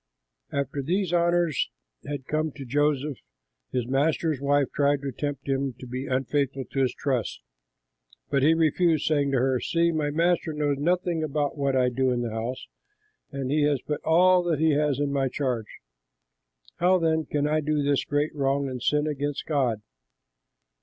[0.51, 1.69] After these honors
[2.07, 3.19] had come to Joseph,
[3.71, 7.39] his master's wife tried to tempt him to be unfaithful to his trust.
[8.31, 12.09] But he refused, saying to her, "See, my master knows nothing about what I do
[12.09, 12.65] in the house,
[13.31, 15.69] and he has put all that he has in my charge.
[16.77, 19.83] How then can I do this great wrong and sin against God?"